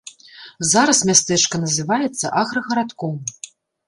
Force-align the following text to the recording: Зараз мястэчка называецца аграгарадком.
Зараз 0.69 1.01
мястэчка 1.09 1.59
называецца 1.65 2.31
аграгарадком. 2.41 3.13